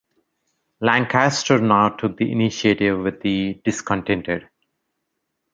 [0.79, 4.49] Lancaster now took the initiative with the discontented.